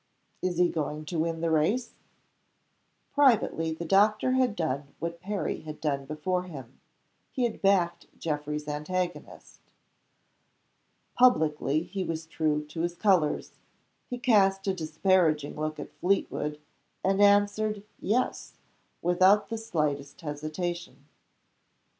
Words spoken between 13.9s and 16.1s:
He cast a disparaging look at